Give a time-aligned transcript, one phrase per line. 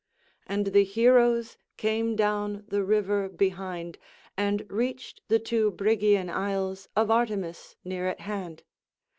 [0.47, 3.99] And the heroes came down the river behind
[4.35, 8.63] and reached the two Brygean isles of Artemis near at hand.